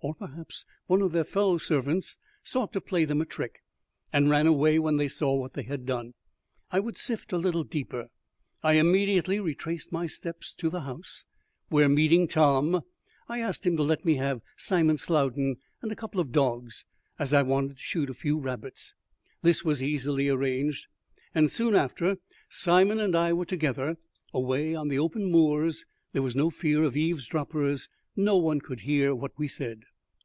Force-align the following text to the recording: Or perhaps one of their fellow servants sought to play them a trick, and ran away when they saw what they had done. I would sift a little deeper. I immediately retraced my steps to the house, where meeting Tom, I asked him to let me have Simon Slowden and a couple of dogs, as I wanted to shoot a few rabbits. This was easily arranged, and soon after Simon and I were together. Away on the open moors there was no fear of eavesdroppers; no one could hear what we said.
Or 0.00 0.14
perhaps 0.14 0.64
one 0.86 1.02
of 1.02 1.10
their 1.10 1.24
fellow 1.24 1.58
servants 1.58 2.16
sought 2.44 2.72
to 2.74 2.80
play 2.80 3.04
them 3.04 3.20
a 3.20 3.24
trick, 3.26 3.64
and 4.12 4.30
ran 4.30 4.46
away 4.46 4.78
when 4.78 4.98
they 4.98 5.08
saw 5.08 5.34
what 5.34 5.54
they 5.54 5.64
had 5.64 5.84
done. 5.84 6.14
I 6.70 6.78
would 6.78 6.96
sift 6.96 7.32
a 7.32 7.36
little 7.38 7.64
deeper. 7.64 8.10
I 8.62 8.74
immediately 8.74 9.40
retraced 9.40 9.90
my 9.90 10.06
steps 10.06 10.52
to 10.58 10.70
the 10.70 10.82
house, 10.82 11.24
where 11.70 11.88
meeting 11.88 12.28
Tom, 12.28 12.82
I 13.28 13.40
asked 13.40 13.66
him 13.66 13.76
to 13.78 13.82
let 13.82 14.04
me 14.04 14.14
have 14.14 14.42
Simon 14.56 14.96
Slowden 14.96 15.56
and 15.82 15.90
a 15.90 15.96
couple 15.96 16.20
of 16.20 16.30
dogs, 16.30 16.84
as 17.18 17.32
I 17.34 17.42
wanted 17.42 17.70
to 17.76 17.82
shoot 17.82 18.08
a 18.10 18.14
few 18.14 18.38
rabbits. 18.38 18.94
This 19.42 19.64
was 19.64 19.82
easily 19.82 20.28
arranged, 20.28 20.86
and 21.34 21.50
soon 21.50 21.74
after 21.74 22.18
Simon 22.48 23.00
and 23.00 23.16
I 23.16 23.32
were 23.32 23.46
together. 23.46 23.96
Away 24.32 24.72
on 24.72 24.86
the 24.86 25.00
open 25.00 25.32
moors 25.32 25.84
there 26.12 26.22
was 26.22 26.36
no 26.36 26.48
fear 26.48 26.84
of 26.84 26.96
eavesdroppers; 26.96 27.88
no 28.14 28.36
one 28.36 28.60
could 28.60 28.82
hear 28.82 29.12
what 29.12 29.36
we 29.36 29.48
said. 29.48 29.80